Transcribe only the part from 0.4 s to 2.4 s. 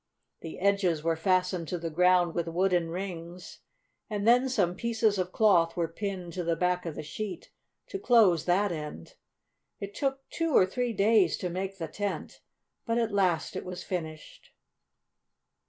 edges were fastened to the ground